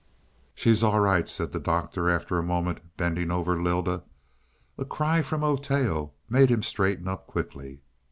"She's 0.55 0.81
all 0.81 0.99
right," 0.99 1.29
said 1.29 1.51
the 1.51 1.59
Doctor 1.59 2.09
after 2.09 2.39
a 2.39 2.43
moment, 2.43 2.79
bending 2.97 3.29
over 3.29 3.61
Lylda. 3.61 4.01
A 4.79 4.83
cry 4.85 5.21
from 5.21 5.41
Oteo 5.43 6.09
made 6.27 6.49
him 6.49 6.63
straighten 6.63 7.07
up 7.07 7.27
quickly. 7.27 7.81